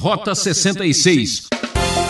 [0.00, 1.48] Rota 66.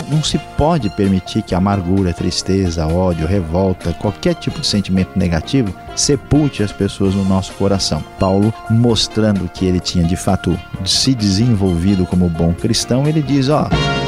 [0.09, 6.63] Não se pode permitir que amargura, tristeza, ódio, revolta, qualquer tipo de sentimento negativo sepulte
[6.63, 8.01] as pessoas no nosso coração.
[8.17, 13.67] Paulo, mostrando que ele tinha de fato se desenvolvido como bom cristão, ele diz: Ó.
[13.67, 14.00] Oh,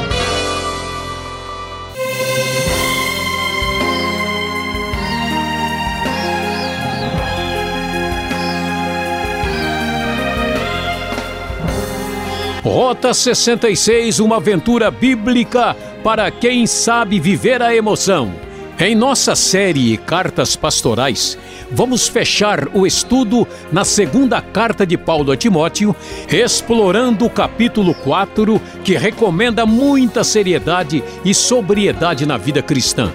[12.64, 18.32] Rota 66, uma aventura bíblica para quem sabe viver a emoção.
[18.80, 21.36] Em nossa série Cartas Pastorais,
[21.70, 25.94] vamos fechar o estudo na segunda carta de Paulo a Timóteo,
[26.26, 33.12] explorando o capítulo 4, que recomenda muita seriedade e sobriedade na vida cristã.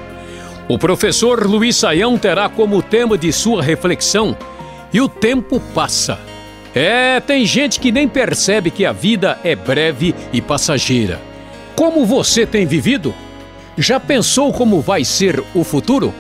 [0.68, 4.38] O professor Luiz Saião terá como tema de sua reflexão:
[4.94, 6.29] E o tempo passa.
[6.74, 11.20] É, tem gente que nem percebe que a vida é breve e passageira.
[11.76, 13.14] Como você tem vivido?
[13.78, 16.14] Já pensou como vai ser o futuro?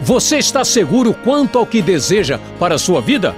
[0.00, 3.34] Você está seguro quanto ao que deseja para a sua vida?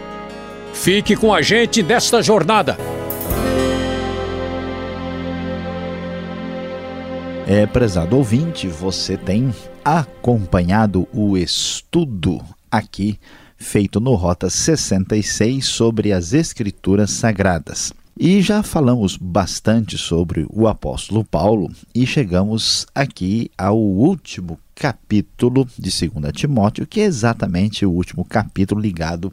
[0.72, 2.76] Fique com a gente nesta jornada.
[7.48, 13.18] É, prezado ouvinte, você tem acompanhado o estudo aqui
[13.56, 17.92] feito no Rota 66 sobre as Escrituras Sagradas.
[18.18, 25.90] E já falamos bastante sobre o apóstolo Paulo e chegamos aqui ao último capítulo de
[25.90, 29.32] 2 Timóteo, que é exatamente o último capítulo ligado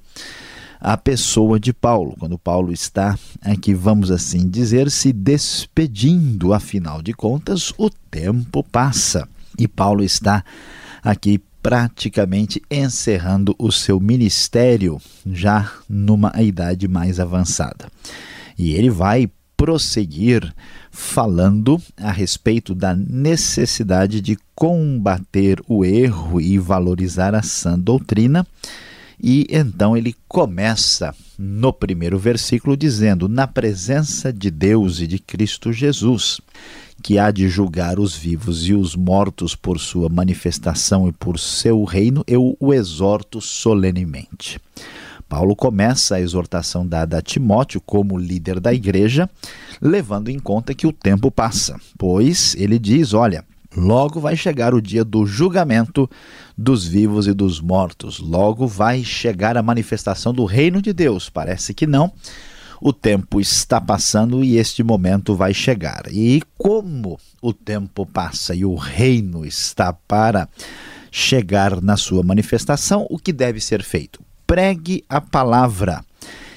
[0.84, 7.14] à pessoa de Paulo, quando Paulo está aqui, vamos assim dizer, se despedindo, afinal de
[7.14, 9.26] contas, o tempo passa
[9.58, 10.44] e Paulo está
[11.02, 17.88] aqui praticamente encerrando o seu ministério já numa idade mais avançada.
[18.60, 20.54] E ele vai prosseguir
[20.92, 28.46] falando a respeito da necessidade de combater o erro e valorizar a sã doutrina.
[29.26, 35.72] E então ele começa no primeiro versículo dizendo: Na presença de Deus e de Cristo
[35.72, 36.42] Jesus
[37.02, 41.84] que há de julgar os vivos e os mortos por sua manifestação e por seu
[41.84, 44.60] reino, eu o exorto solenemente.
[45.28, 49.30] Paulo começa a exortação dada a Timóteo como líder da igreja,
[49.82, 53.44] levando em conta que o tempo passa, pois ele diz: olha,
[53.76, 56.10] logo vai chegar o dia do julgamento
[56.58, 61.30] dos vivos e dos mortos, logo vai chegar a manifestação do reino de Deus.
[61.30, 62.12] Parece que não
[62.80, 66.04] o tempo está passando e este momento vai chegar.
[66.12, 70.50] E como o tempo passa e o reino está para
[71.10, 74.22] chegar na sua manifestação, o que deve ser feito?
[74.46, 76.04] Pregue a palavra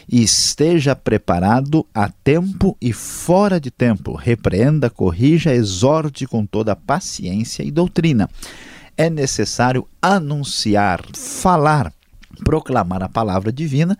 [0.08, 4.14] e esteja preparado a tempo e fora de tempo.
[4.14, 8.28] Repreenda, corrija, exorte com toda paciência e doutrina.
[8.96, 11.92] É necessário anunciar, falar,
[12.44, 13.98] proclamar a palavra divina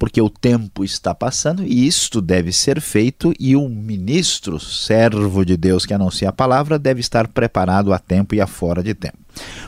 [0.00, 5.58] porque o tempo está passando e isto deve ser feito e o ministro, servo de
[5.58, 9.18] Deus que anuncia a palavra, deve estar preparado a tempo e a fora de tempo.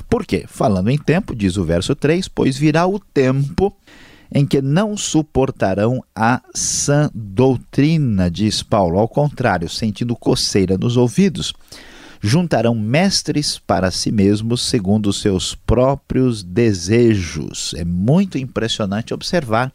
[0.09, 0.47] Por quê?
[0.49, 3.77] Falando em tempo, diz o verso 3, pois virá o tempo
[4.35, 11.53] em que não suportarão a sã doutrina, diz Paulo, ao contrário, sentindo coceira nos ouvidos,
[12.21, 17.75] juntarão mestres para si mesmos segundo os seus próprios desejos.
[17.77, 19.73] É muito impressionante observar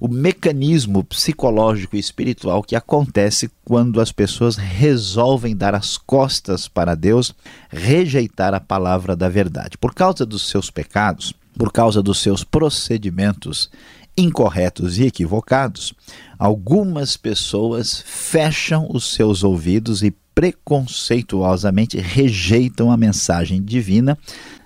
[0.00, 6.94] o mecanismo psicológico e espiritual que acontece quando as pessoas resolvem dar as costas para
[6.94, 7.34] Deus,
[7.70, 9.78] rejeitar a palavra da verdade.
[9.78, 13.70] Por causa dos seus pecados, por causa dos seus procedimentos
[14.16, 15.92] incorretos e equivocados,
[16.38, 24.18] algumas pessoas fecham os seus ouvidos e preconceituosamente rejeitam a mensagem divina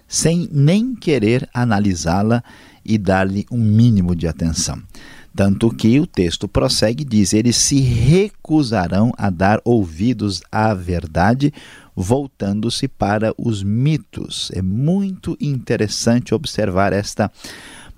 [0.06, 2.42] sem nem querer analisá-la
[2.84, 4.82] e dar-lhe um mínimo de atenção.
[5.36, 11.52] Tanto que o texto prossegue e diz: Eles se recusarão a dar ouvidos à verdade,
[12.00, 14.50] voltando-se para os mitos.
[14.54, 17.30] É muito interessante observar esta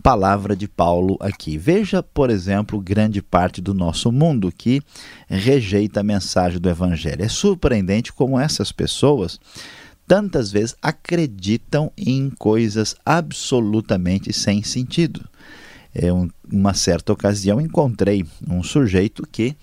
[0.03, 1.59] palavra de Paulo aqui.
[1.59, 4.81] Veja, por exemplo, grande parte do nosso mundo que
[5.29, 7.23] rejeita a mensagem do Evangelho.
[7.23, 9.39] É surpreendente como essas pessoas
[10.07, 15.29] tantas vezes acreditam em coisas absolutamente sem sentido
[15.95, 19.57] é, um, uma certa ocasião encontrei um sujeito que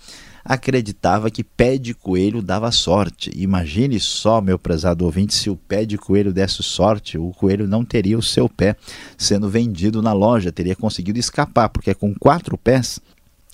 [0.47, 3.29] acreditava que pé de coelho dava sorte.
[3.35, 7.83] Imagine só, meu prezado ouvinte, se o pé de coelho desse sorte, o coelho não
[7.83, 8.77] teria o seu pé
[9.17, 12.99] sendo vendido na loja, teria conseguido escapar, porque com quatro pés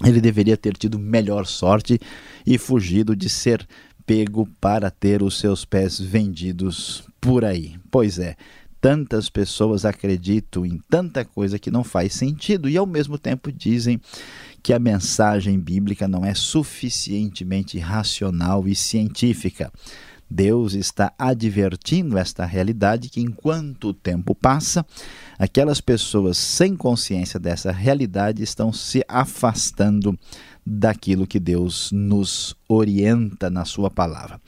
[0.05, 1.99] ele deveria ter tido melhor sorte
[2.45, 3.67] e fugido de ser
[4.03, 7.75] apego para ter os seus pés vendidos por aí.
[7.89, 8.35] Pois é,
[8.83, 13.97] tantas pessoas acreditam em tanta coisa que não faz sentido e ao mesmo tempo dizem
[14.61, 19.71] que a mensagem bíblica não é suficientemente racional e científica.
[20.29, 24.85] Deus está advertindo esta realidade que enquanto o tempo passa,
[25.39, 30.19] aquelas pessoas sem consciência dessa realidade estão se afastando
[30.65, 34.41] daquilo que Deus nos orienta na sua palavra.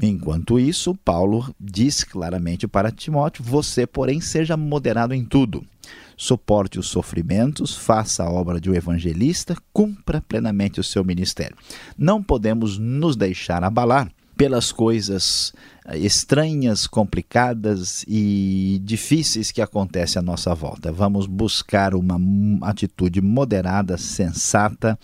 [0.00, 5.64] Enquanto isso, Paulo diz claramente para Timóteo: Você, porém, seja moderado em tudo.
[6.16, 11.56] Suporte os sofrimentos, faça a obra de um evangelista, cumpra plenamente o seu ministério.
[11.96, 15.52] Não podemos nos deixar abalar pelas coisas
[15.84, 20.92] eh, estranhas, complicadas e difíceis que acontecem à nossa volta.
[20.92, 22.18] Vamos buscar uma
[22.62, 24.96] atitude moderada, sensata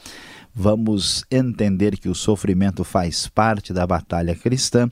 [0.54, 4.90] vamos entender que o sofrimento faz parte da batalha cristã,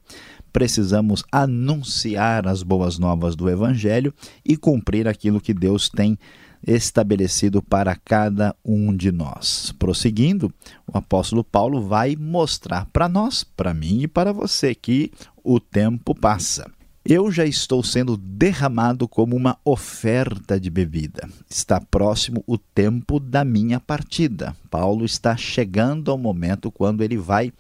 [0.53, 4.13] precisamos anunciar as boas novas do Evangelho
[4.45, 6.19] e cumprir aquilo que Deus tem
[6.67, 9.73] estabelecido para cada um de nós.
[9.79, 10.53] Prosseguindo,
[10.87, 15.11] o apóstolo Paulo vai mostrar para nós, para mim e para você, que
[15.43, 16.71] o tempo passa.
[17.05, 21.29] Eu já estou sendo derramado como uma oferta de bebida.
[21.51, 24.57] Está próximo o tempo da minha partida.
[24.71, 27.53] Paulo está chegando ao momento quando ele vai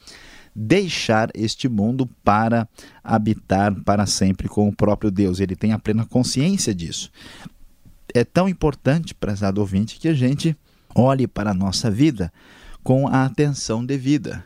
[0.55, 2.69] deixar este mundo para
[3.03, 5.41] habitar para sempre com o próprio Deus.
[5.41, 7.11] Ele tem a plena consciência disso.
[8.15, 10.57] É tão importante, prezado ouvinte, que a gente
[10.95, 12.33] olhe para a nossa vida
[12.85, 14.45] com a atenção devida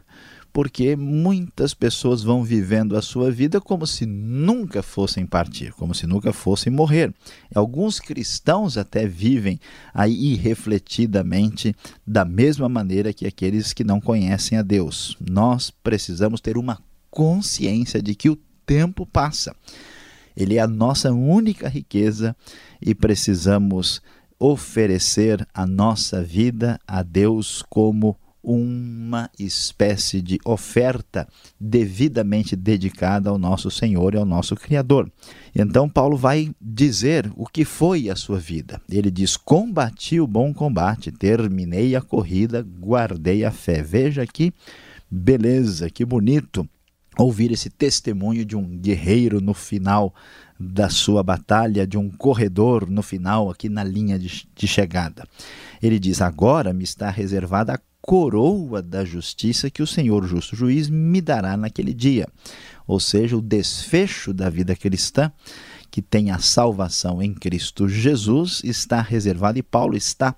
[0.57, 6.07] porque muitas pessoas vão vivendo a sua vida como se nunca fossem partir, como se
[6.07, 7.13] nunca fossem morrer.
[7.55, 9.61] Alguns cristãos até vivem
[9.93, 11.77] aí irrefletidamente
[12.07, 15.15] da mesma maneira que aqueles que não conhecem a Deus.
[15.21, 16.79] Nós precisamos ter uma
[17.11, 19.55] consciência de que o tempo passa.
[20.35, 22.35] Ele é a nossa única riqueza
[22.81, 24.01] e precisamos
[24.39, 28.17] oferecer a nossa vida a Deus como
[28.49, 31.27] uma espécie de oferta
[31.59, 35.11] devidamente dedicada ao nosso Senhor e ao nosso Criador.
[35.53, 38.81] Então, Paulo vai dizer o que foi a sua vida.
[38.89, 43.83] Ele diz: Combati o bom combate, terminei a corrida, guardei a fé.
[43.83, 44.55] Veja que
[45.11, 46.69] beleza, que bonito
[47.19, 50.15] ouvir esse testemunho de um guerreiro no final
[50.59, 55.27] da sua batalha, de um corredor no final, aqui na linha de, de chegada.
[55.83, 60.89] Ele diz: Agora me está reservada a coroa da justiça que o Senhor justo juiz
[60.89, 62.29] me dará naquele dia.
[62.87, 65.33] Ou seja, o desfecho da vida cristã,
[65.91, 70.37] que tem a salvação em Cristo Jesus, está reservado e Paulo está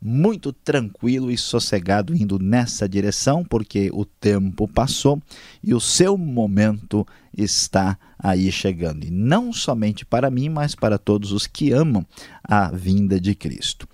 [0.00, 5.20] muito tranquilo e sossegado indo nessa direção, porque o tempo passou
[5.60, 7.04] e o seu momento
[7.36, 9.04] está aí chegando.
[9.04, 12.06] E não somente para mim, mas para todos os que amam
[12.44, 13.88] a vinda de Cristo.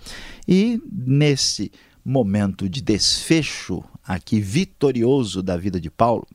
[0.47, 1.73] E nesse
[2.05, 6.27] momento de desfecho aqui vitorioso da vida de Paulo,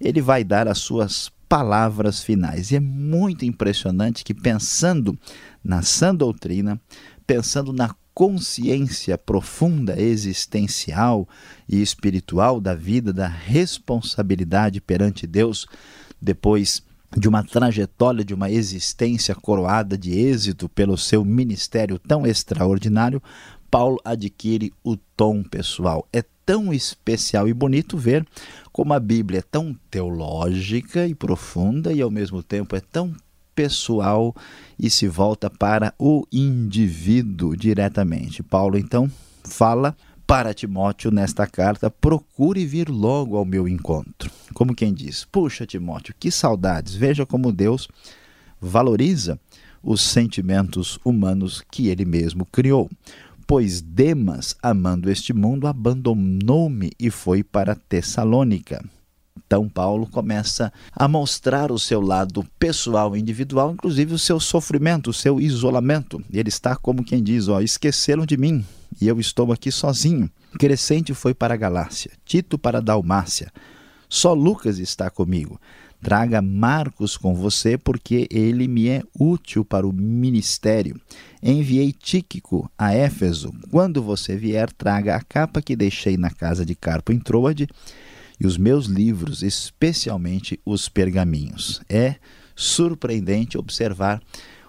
[0.00, 2.70] ele vai dar as suas palavras finais.
[2.70, 5.18] E é muito impressionante que pensando
[5.62, 6.80] na sã doutrina,
[7.26, 11.28] pensando na consciência profunda, existencial
[11.68, 15.66] e espiritual da vida, da responsabilidade perante Deus,
[16.20, 16.82] depois
[17.16, 23.20] de uma trajetória, de uma existência coroada de êxito pelo seu ministério tão extraordinário,
[23.70, 26.06] Paulo adquire o tom pessoal.
[26.12, 28.26] É tão especial e bonito ver
[28.72, 33.14] como a Bíblia é tão teológica e profunda e ao mesmo tempo é tão
[33.54, 34.34] pessoal
[34.78, 38.42] e se volta para o indivíduo diretamente.
[38.42, 39.10] Paulo então
[39.44, 39.96] fala
[40.26, 44.30] para Timóteo nesta carta: procure vir logo ao meu encontro.
[44.54, 46.94] Como quem diz: Puxa, Timóteo, que saudades!
[46.94, 47.88] Veja como Deus
[48.60, 49.38] valoriza
[49.82, 52.90] os sentimentos humanos que ele mesmo criou.
[53.50, 58.80] Pois Demas, amando este mundo, abandonou-me e foi para Tessalônica.
[59.44, 65.12] Então, Paulo começa a mostrar o seu lado pessoal, individual, inclusive o seu sofrimento, o
[65.12, 66.22] seu isolamento.
[66.32, 68.64] Ele está como quem diz: Ó, esqueceram de mim
[69.02, 70.30] e eu estou aqui sozinho.
[70.56, 73.52] Crescente foi para a Galácia, Tito para a Dalmácia.
[74.08, 75.60] Só Lucas está comigo.
[76.02, 80.98] Traga Marcos com você, porque ele me é útil para o ministério.
[81.42, 83.52] Enviei Tíquico a Éfeso.
[83.70, 87.68] Quando você vier, traga a capa que deixei na casa de Carpo em Troade
[88.40, 91.82] e os meus livros, especialmente os pergaminhos.
[91.88, 92.16] É
[92.56, 94.22] surpreendente observar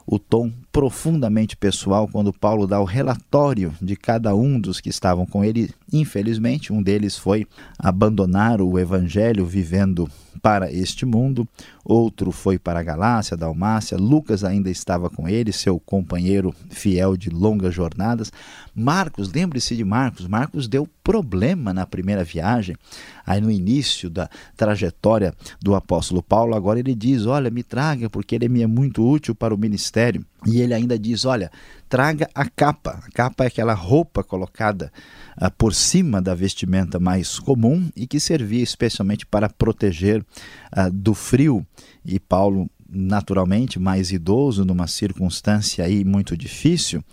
[0.05, 5.25] o tom profundamente pessoal quando Paulo dá o relatório de cada um dos que estavam
[5.25, 5.69] com ele.
[5.91, 7.45] Infelizmente, um deles foi
[7.77, 10.09] abandonar o evangelho vivendo
[10.41, 11.47] para este mundo,
[11.83, 17.29] outro foi para a Galácia, Dalmácia, Lucas ainda estava com ele, seu companheiro fiel de
[17.29, 18.31] longas jornadas.
[18.73, 22.75] Marcos, lembre-se de Marcos, Marcos deu problema na primeira viagem,
[23.25, 28.35] aí no início da trajetória do apóstolo Paulo, agora ele diz: Olha, me traga, porque
[28.35, 30.25] ele me é muito útil para o ministério.
[30.45, 31.51] E ele ainda diz: Olha,
[31.87, 33.03] traga a capa.
[33.05, 34.91] A capa é aquela roupa colocada
[35.39, 41.13] uh, por cima da vestimenta mais comum e que servia especialmente para proteger uh, do
[41.13, 41.65] frio.
[42.03, 47.03] E Paulo, naturalmente, mais idoso, numa circunstância aí muito difícil,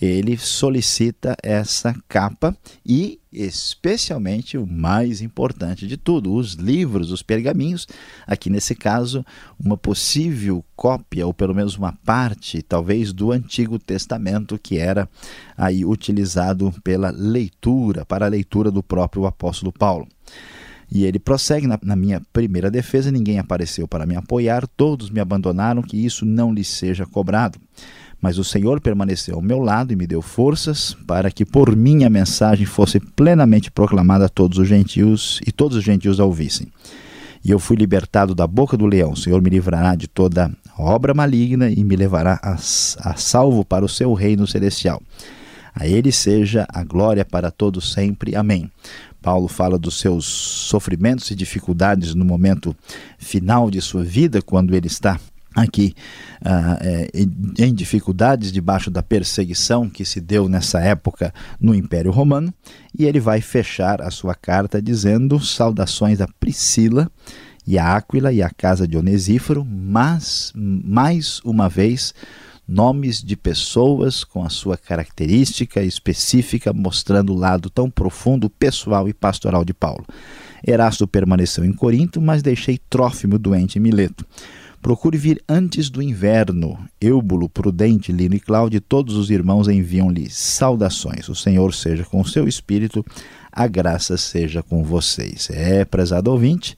[0.00, 7.86] ele solicita essa capa e, especialmente, o mais importante de tudo, os livros, os pergaminhos.
[8.26, 9.24] Aqui nesse caso,
[9.58, 15.08] uma possível cópia, ou pelo menos uma parte, talvez, do Antigo Testamento que era
[15.56, 20.06] aí utilizado pela leitura, para a leitura do próprio apóstolo Paulo.
[20.94, 25.20] E ele prossegue na, na, minha primeira defesa: ninguém apareceu para me apoiar, todos me
[25.20, 27.58] abandonaram, que isso não lhes seja cobrado.
[28.22, 32.04] Mas o Senhor permaneceu ao meu lado e me deu forças para que por mim
[32.04, 36.68] a mensagem fosse plenamente proclamada a todos os gentios e todos os gentios a ouvissem.
[37.44, 39.10] E eu fui libertado da boca do leão.
[39.10, 43.84] O Senhor me livrará de toda obra maligna e me levará a, a salvo para
[43.84, 45.02] o seu reino celestial.
[45.74, 48.36] A ele seja a glória para todos sempre.
[48.36, 48.70] Amém.
[49.20, 52.76] Paulo fala dos seus sofrimentos e dificuldades no momento
[53.18, 55.18] final de sua vida, quando ele está
[55.54, 55.94] aqui
[56.42, 62.52] uh, é, em dificuldades debaixo da perseguição que se deu nessa época no Império Romano,
[62.98, 67.10] e ele vai fechar a sua carta dizendo saudações a Priscila
[67.66, 72.12] e a Áquila e a casa de Onesíforo, mas mais uma vez
[72.66, 79.12] nomes de pessoas com a sua característica específica, mostrando o lado tão profundo, pessoal e
[79.12, 80.04] pastoral de Paulo.
[80.66, 84.24] Erasto permaneceu em Corinto, mas deixei Trófimo doente em Mileto.
[84.82, 86.76] Procure vir antes do inverno.
[87.00, 91.28] Eubulo, Prudente, Lino e Cláudio, todos os irmãos enviam-lhe saudações.
[91.28, 93.06] O Senhor seja com o seu espírito,
[93.52, 95.48] a graça seja com vocês.
[95.50, 96.76] É, prezado ouvinte,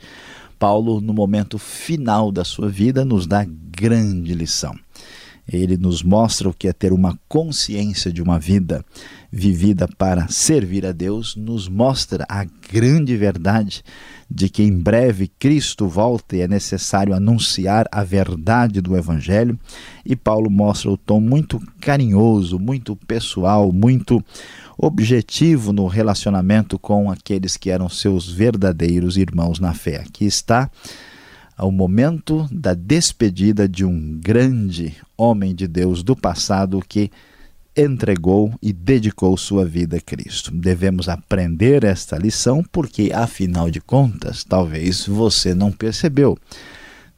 [0.58, 4.83] Paulo, no momento final da sua vida, nos dá grande lição.
[5.46, 8.84] Ele nos mostra o que é ter uma consciência de uma vida
[9.30, 13.82] vivida para servir a Deus, nos mostra a grande verdade
[14.30, 19.58] de que em breve Cristo volta e é necessário anunciar a verdade do Evangelho.
[20.04, 24.24] E Paulo mostra o tom muito carinhoso, muito pessoal, muito
[24.78, 29.96] objetivo no relacionamento com aqueles que eram seus verdadeiros irmãos na fé.
[29.96, 30.70] Aqui está
[31.56, 37.11] ao momento da despedida de um grande homem de Deus do passado que
[37.76, 40.50] entregou e dedicou sua vida a Cristo.
[40.52, 46.38] Devemos aprender esta lição porque, afinal de contas, talvez você não percebeu.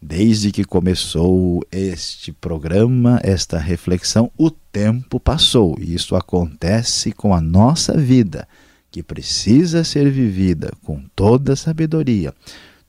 [0.01, 7.41] Desde que começou este programa, esta reflexão, o tempo passou e isso acontece com a
[7.41, 8.47] nossa vida,
[8.91, 12.33] que precisa ser vivida com toda sabedoria,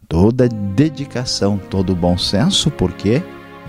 [0.08, 3.22] toda dedicação, todo bom senso, porque,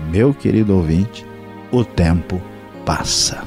[0.09, 1.25] meu querido ouvinte,
[1.71, 2.41] o tempo
[2.85, 3.43] passa.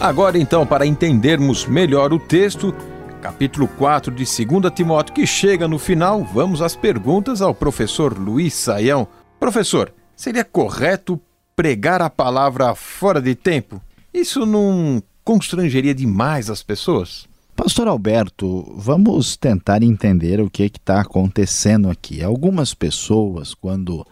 [0.00, 2.74] Agora então, para entendermos melhor o texto,
[3.26, 8.54] capítulo 4 de 2 Timóteo, que chega no final, vamos às perguntas ao professor Luiz
[8.54, 9.08] Saião.
[9.40, 11.20] Professor, seria correto
[11.56, 13.82] pregar a palavra fora de tempo?
[14.14, 17.26] Isso não constrangeria demais as pessoas?
[17.56, 22.22] Pastor Alberto, vamos tentar entender o que está acontecendo aqui.
[22.22, 24.06] Algumas pessoas, quando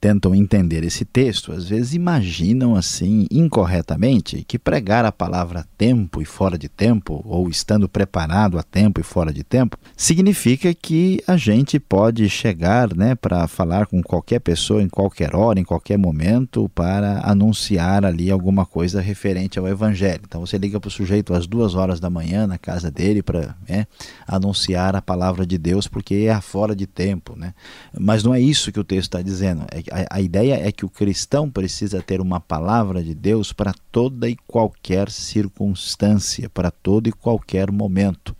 [0.00, 6.24] tentam entender esse texto, às vezes imaginam assim, incorretamente, que pregar a palavra tempo e
[6.24, 11.36] fora de tempo, ou estando preparado a tempo e fora de tempo, significa que a
[11.36, 16.70] gente pode chegar né, para falar com qualquer pessoa em qualquer hora, em qualquer momento,
[16.74, 20.22] para anunciar ali alguma coisa referente ao Evangelho.
[20.26, 23.54] Então você liga para o sujeito às duas horas da manhã na casa dele para
[23.68, 23.86] né,
[24.26, 27.36] anunciar a palavra de Deus, porque é fora de tempo.
[27.36, 27.52] Né?
[27.98, 29.66] Mas não é isso que o texto está dizendo.
[29.70, 33.74] É a, a ideia é que o cristão precisa ter uma palavra de Deus para
[33.90, 38.34] toda e qualquer circunstância, para todo e qualquer momento.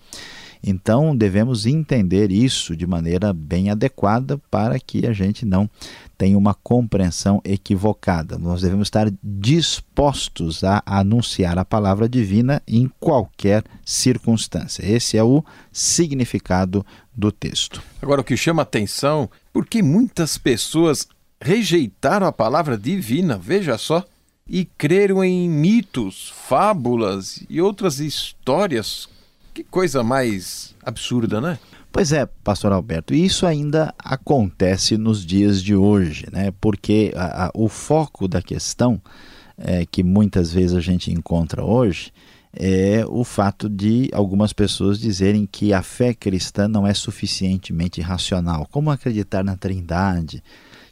[0.62, 5.68] Então devemos entender isso de maneira bem adequada para que a gente não
[6.18, 8.36] tenha uma compreensão equivocada.
[8.36, 14.84] Nós devemos estar dispostos a anunciar a palavra divina em qualquer circunstância.
[14.84, 15.42] Esse é o
[15.72, 16.84] significado
[17.16, 17.82] do texto.
[18.02, 21.08] Agora, o que chama atenção, porque muitas pessoas
[21.40, 24.04] rejeitaram a palavra divina, veja só,
[24.46, 29.08] e creram em mitos, fábulas e outras histórias.
[29.54, 31.58] Que coisa mais absurda, né?
[31.92, 36.52] Pois é, pastor Alberto, isso ainda acontece nos dias de hoje, né?
[36.60, 39.00] Porque a, a, o foco da questão
[39.58, 42.12] é, que muitas vezes a gente encontra hoje
[42.52, 48.66] é o fato de algumas pessoas dizerem que a fé cristã não é suficientemente racional.
[48.70, 50.42] Como acreditar na Trindade?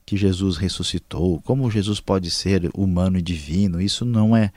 [0.08, 4.50] Que Jesus ressuscitou, como Jesus pode ser humano e divino, isso não é,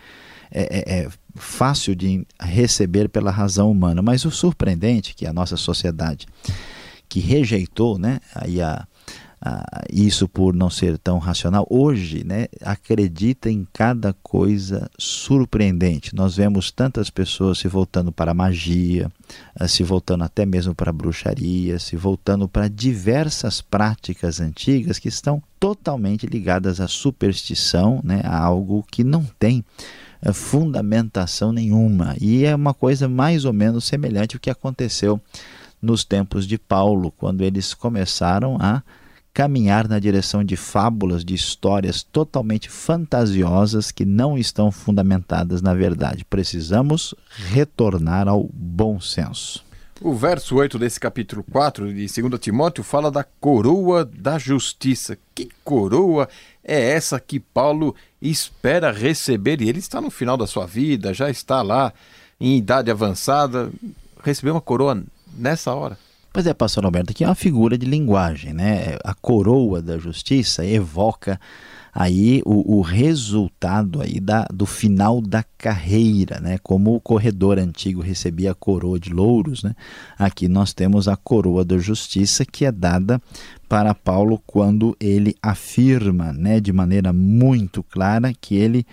[0.49, 4.01] é, é, é fácil de receber pela razão humana.
[4.01, 6.25] Mas o surpreendente que a nossa sociedade,
[7.09, 8.87] que rejeitou né, aí a,
[9.43, 16.15] ah, isso por não ser tão racional, hoje né, acredita em cada coisa surpreendente.
[16.15, 19.11] Nós vemos tantas pessoas se voltando para a magia,
[19.55, 25.07] ah, se voltando até mesmo para a bruxaria, se voltando para diversas práticas antigas que
[25.07, 29.65] estão totalmente ligadas à superstição, né, a algo que não tem
[30.21, 32.15] ah, fundamentação nenhuma.
[32.21, 35.19] E é uma coisa mais ou menos semelhante ao que aconteceu
[35.81, 38.83] nos tempos de Paulo, quando eles começaram a
[39.33, 46.25] caminhar na direção de fábulas, de histórias totalmente fantasiosas que não estão fundamentadas na verdade.
[46.25, 49.63] Precisamos retornar ao bom senso.
[50.03, 55.15] O verso 8 desse capítulo 4 de 2 Timóteo fala da coroa da justiça.
[55.35, 56.27] Que coroa
[56.63, 59.61] é essa que Paulo espera receber?
[59.61, 61.93] E ele está no final da sua vida, já está lá
[62.39, 63.71] em idade avançada.
[64.23, 65.03] Receber uma coroa
[65.37, 65.97] nessa hora.
[66.33, 68.97] Pois é, pastor Alberto, aqui é uma figura de linguagem, né?
[69.03, 71.37] A coroa da justiça evoca
[71.93, 76.57] aí o, o resultado aí da, do final da carreira, né?
[76.63, 79.75] Como o corredor antigo recebia a coroa de louros, né?
[80.17, 83.21] Aqui nós temos a coroa da justiça que é dada
[83.67, 88.85] para Paulo quando ele afirma, né, de maneira muito clara que ele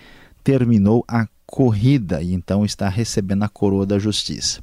[0.43, 4.61] terminou a corrida e então está recebendo a coroa da justiça.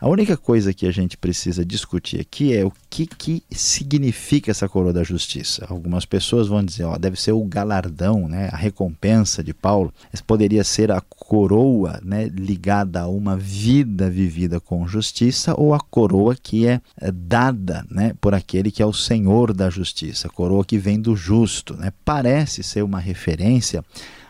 [0.00, 4.66] A única coisa que a gente precisa discutir aqui é o que, que significa essa
[4.66, 5.66] coroa da justiça.
[5.68, 9.92] Algumas pessoas vão dizer, ó, deve ser o galardão, né, a recompensa de Paulo.
[10.10, 15.80] Essa poderia ser a coroa né, ligada a uma vida vivida com justiça ou a
[15.80, 20.30] coroa que é, é dada né, por aquele que é o Senhor da justiça, a
[20.30, 21.76] coroa que vem do justo.
[21.76, 21.92] Né?
[22.06, 23.84] Parece ser uma referência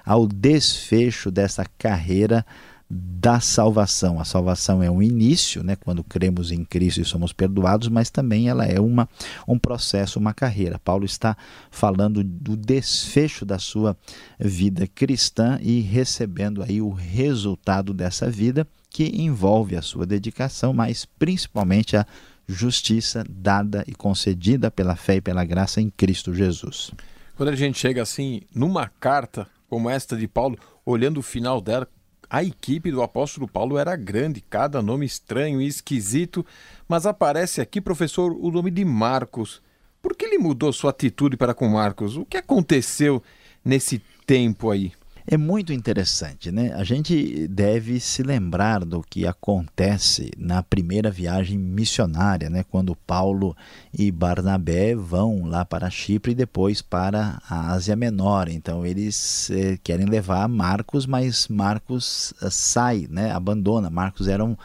[0.05, 2.45] ao desfecho dessa carreira
[2.93, 4.19] da salvação.
[4.19, 8.49] A salvação é um início, né, quando cremos em Cristo e somos perdoados, mas também
[8.49, 9.09] ela é uma,
[9.47, 10.81] um processo, uma carreira.
[10.81, 11.37] Paulo está
[11.71, 13.97] falando do desfecho da sua
[14.41, 21.05] vida cristã e recebendo aí o resultado dessa vida que envolve a sua dedicação, mas
[21.05, 22.05] principalmente a
[22.49, 26.91] justiça dada e concedida pela fé e pela graça em Cristo Jesus.
[27.37, 31.87] Quando a gente chega assim numa carta como esta de Paulo, olhando o final dela,
[32.31, 36.47] a equipe do apóstolo Paulo era grande, cada nome estranho e esquisito,
[36.89, 39.61] mas aparece aqui, professor, o nome de Marcos.
[40.01, 42.17] Por que ele mudou sua atitude para com Marcos?
[42.17, 43.21] O que aconteceu
[43.65, 44.93] nesse tempo aí?
[45.33, 46.73] É muito interessante, né?
[46.75, 52.65] A gente deve se lembrar do que acontece na primeira viagem missionária, né?
[52.69, 53.57] Quando Paulo
[53.97, 58.49] e Barnabé vão lá para Chipre e depois para a Ásia Menor.
[58.49, 63.31] Então eles eh, querem levar Marcos, mas Marcos eh, sai, né?
[63.31, 63.89] Abandona.
[63.89, 64.57] Marcos era um,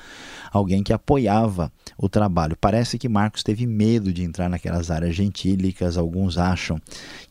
[0.51, 2.57] alguém que apoiava o trabalho.
[2.59, 5.95] Parece que Marcos teve medo de entrar naquelas áreas gentílicas.
[5.95, 6.81] Alguns acham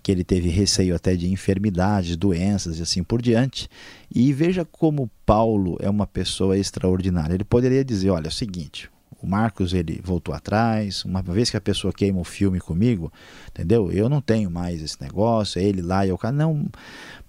[0.05, 3.69] que ele teve receio até de enfermidades, doenças e assim por diante.
[4.15, 7.35] E veja como Paulo é uma pessoa extraordinária.
[7.35, 11.57] Ele poderia dizer: olha, é o seguinte, o Marcos ele voltou atrás, uma vez que
[11.57, 13.13] a pessoa queima o filme comigo,
[13.49, 13.91] entendeu?
[13.91, 16.31] Eu não tenho mais esse negócio, ele lá e eu cá.
[16.31, 16.67] Não,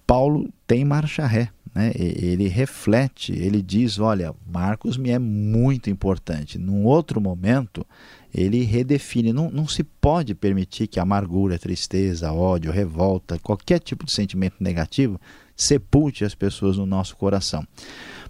[0.05, 1.49] Paulo tem marcha ré.
[1.73, 1.91] Né?
[1.95, 6.57] Ele reflete, ele diz: olha, Marcos me é muito importante.
[6.57, 7.85] Num outro momento,
[8.33, 9.33] ele redefine.
[9.33, 15.19] Não, não se pode permitir que amargura, tristeza, ódio, revolta, qualquer tipo de sentimento negativo
[15.55, 17.65] sepulte as pessoas no nosso coração.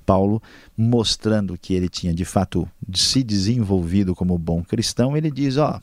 [0.06, 0.42] Paulo,
[0.78, 5.82] mostrando que ele tinha de fato se desenvolvido como bom cristão, ele diz: ó,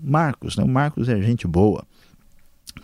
[0.00, 0.64] Marcos, né?
[0.64, 1.86] Marcos é gente boa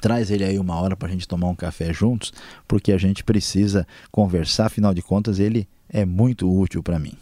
[0.00, 2.32] Traz ele aí uma hora para a gente tomar um café juntos,
[2.68, 7.14] porque a gente precisa conversar, afinal de contas, ele é muito útil para mim.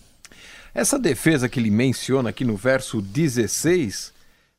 [0.74, 4.12] Essa defesa que ele menciona aqui no verso 16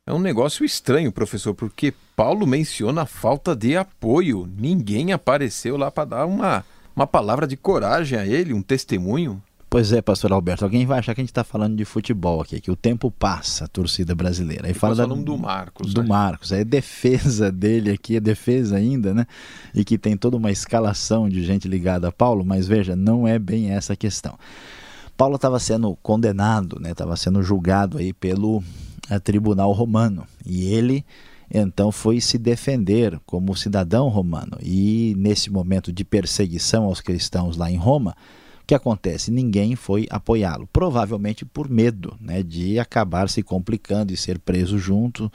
[0.08, 4.48] é um negócio estranho, professor, porque Paulo menciona a falta de apoio.
[4.56, 6.64] Ninguém apareceu lá para dar uma,
[6.96, 9.42] uma palavra de coragem a ele, um testemunho.
[9.68, 12.58] Pois é, pastor Alberto, alguém vai achar que a gente está falando de futebol aqui,
[12.58, 14.66] que o tempo passa, a torcida brasileira.
[14.66, 15.92] Aí fala da, do Marcos.
[15.92, 16.08] Do né?
[16.08, 19.26] Marcos, é defesa dele aqui, é defesa ainda, né?
[19.74, 23.38] E que tem toda uma escalação de gente ligada a Paulo, mas veja, não é
[23.38, 24.38] bem essa a questão.
[25.18, 26.92] Paulo estava sendo condenado, né?
[26.92, 28.64] Estava sendo julgado aí pelo
[29.10, 31.04] eh, tribunal romano e ele
[31.50, 37.70] então foi se defender como cidadão romano e nesse momento de perseguição aos cristãos lá
[37.70, 38.14] em Roma
[38.68, 39.30] que acontece?
[39.30, 45.32] Ninguém foi apoiá-lo, provavelmente por medo né, de acabar se complicando e ser preso junto.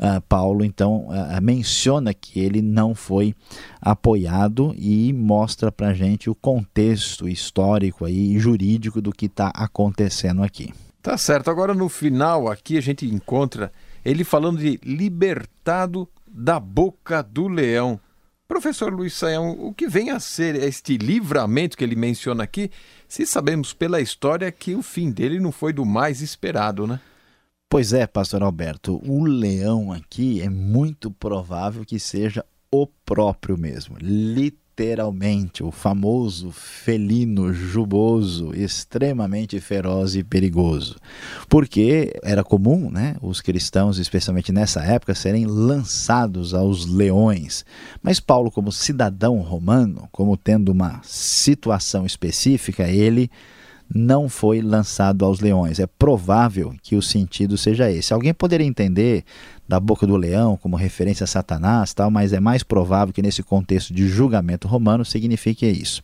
[0.00, 3.36] Uh, Paulo então uh, menciona que ele não foi
[3.80, 10.42] apoiado e mostra para a gente o contexto histórico e jurídico do que está acontecendo
[10.42, 10.74] aqui.
[11.02, 11.50] Tá certo.
[11.50, 13.72] Agora no final aqui a gente encontra
[14.04, 18.00] ele falando de libertado da boca do leão.
[18.46, 22.70] Professor Luiz Saião, o que vem a ser este livramento que ele menciona aqui,
[23.08, 27.00] se sabemos pela história que o fim dele não foi do mais esperado, né?
[27.68, 33.96] Pois é, pastor Alberto, o leão aqui é muito provável que seja o próprio mesmo,
[33.98, 40.96] literalmente literalmente o famoso felino juboso, extremamente feroz e perigoso.
[41.48, 47.64] Porque era comum, né, os cristãos, especialmente nessa época, serem lançados aos leões.
[48.02, 53.30] Mas Paulo, como cidadão romano, como tendo uma situação específica, ele
[53.94, 55.78] não foi lançado aos leões.
[55.78, 58.12] É provável que o sentido seja esse.
[58.12, 59.24] Alguém poderia entender
[59.68, 63.42] da boca do leão como referência a Satanás, tal, mas é mais provável que nesse
[63.42, 66.02] contexto de julgamento romano signifique isso.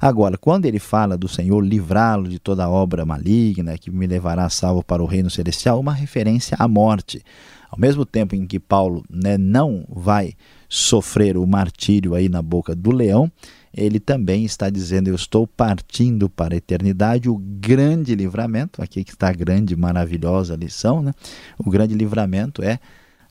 [0.00, 4.82] Agora, quando ele fala do Senhor livrá-lo de toda obra maligna que me levará salvo
[4.82, 7.22] para o reino celestial, uma referência à morte.
[7.70, 10.34] Ao mesmo tempo em que Paulo né, não vai
[10.68, 13.30] sofrer o martírio aí na boca do leão,
[13.76, 19.12] ele também está dizendo: Eu estou partindo para a eternidade, o grande livramento, aqui que
[19.12, 21.12] está a grande, maravilhosa lição, né?
[21.58, 22.78] O grande livramento é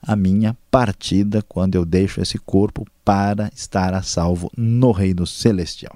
[0.01, 5.95] a minha partida quando eu deixo esse corpo para estar a salvo no reino celestial.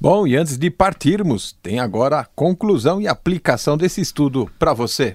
[0.00, 5.14] Bom, e antes de partirmos, tem agora a conclusão e aplicação desse estudo para você.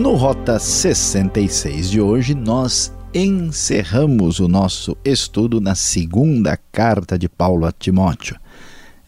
[0.00, 7.66] No Rota 66 de hoje, nós encerramos o nosso estudo na segunda carta de Paulo
[7.66, 8.34] a Timóteo.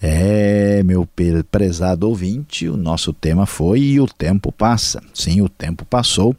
[0.02, 1.08] É, meu
[1.50, 5.02] prezado ouvinte, o nosso tema foi e o tempo passa.
[5.14, 6.36] Sim, o tempo passou.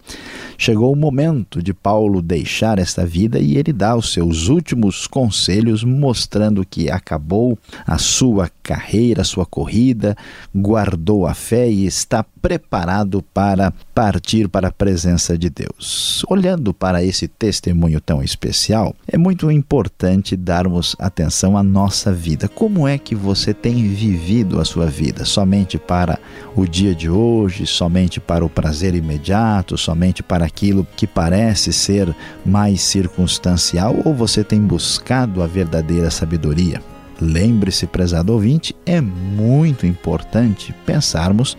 [0.57, 5.83] Chegou o momento de Paulo deixar esta vida e ele dá os seus últimos conselhos,
[5.83, 10.15] mostrando que acabou a sua carreira, a sua corrida,
[10.55, 16.23] guardou a fé e está preparado para partir para a presença de Deus.
[16.27, 22.47] Olhando para esse testemunho tão especial, é muito importante darmos atenção à nossa vida.
[22.47, 25.25] Como é que você tem vivido a sua vida?
[25.25, 26.19] Somente para
[26.55, 32.13] o dia de hoje, somente para o prazer imediato, somente para aquilo que parece ser
[32.45, 36.81] mais circunstancial, ou você tem buscado a verdadeira sabedoria?
[37.21, 41.57] Lembre-se, prezado ouvinte, é muito importante pensarmos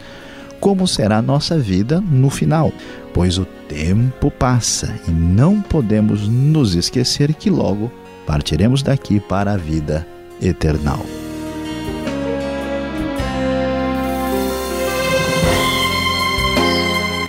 [0.61, 2.73] como será nossa vida no final,
[3.13, 7.93] pois o tempo passa e não podemos nos esquecer que logo
[8.27, 10.07] partiremos daqui para a vida
[10.41, 11.05] eternal.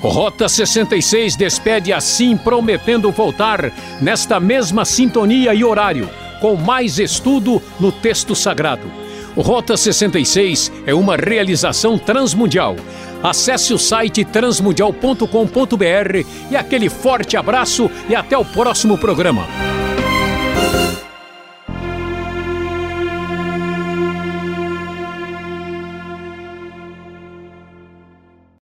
[0.08, 7.92] Rota 66 despede assim, prometendo voltar nesta mesma sintonia e horário, com mais estudo no
[7.92, 9.06] texto sagrado
[9.42, 12.76] Rota 66 é uma realização transmundial.
[13.22, 19.75] Acesse o site transmundial.com.br e aquele forte abraço e até o próximo programa.